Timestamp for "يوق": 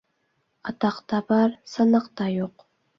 2.37-2.55